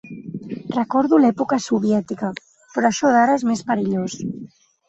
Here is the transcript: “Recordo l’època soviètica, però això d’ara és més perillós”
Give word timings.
“Recordo 0.79 1.19
l’època 1.25 1.59
soviètica, 1.67 2.31
però 2.73 2.91
això 2.93 3.15
d’ara 3.19 3.37
és 3.41 3.47
més 3.51 3.63
perillós” 3.71 4.21